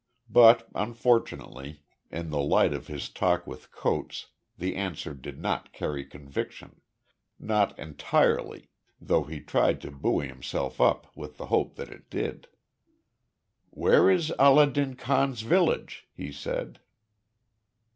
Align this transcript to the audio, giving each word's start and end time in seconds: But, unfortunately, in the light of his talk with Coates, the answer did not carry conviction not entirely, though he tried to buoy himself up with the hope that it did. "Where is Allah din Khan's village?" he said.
But, 0.31 0.67
unfortunately, 0.73 1.83
in 2.09 2.31
the 2.31 2.39
light 2.41 2.73
of 2.73 2.87
his 2.87 3.07
talk 3.07 3.45
with 3.45 3.71
Coates, 3.71 4.29
the 4.57 4.75
answer 4.75 5.13
did 5.13 5.39
not 5.39 5.73
carry 5.73 6.03
conviction 6.03 6.81
not 7.39 7.77
entirely, 7.77 8.71
though 8.99 9.25
he 9.25 9.39
tried 9.41 9.79
to 9.81 9.91
buoy 9.91 10.25
himself 10.27 10.81
up 10.81 11.15
with 11.15 11.37
the 11.37 11.45
hope 11.53 11.75
that 11.75 11.89
it 11.91 12.09
did. 12.09 12.47
"Where 13.69 14.09
is 14.09 14.31
Allah 14.39 14.65
din 14.71 14.95
Khan's 14.95 15.41
village?" 15.41 16.07
he 16.15 16.31
said. 16.31 16.79